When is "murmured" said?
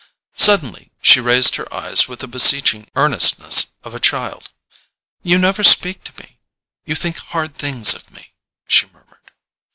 8.87-9.29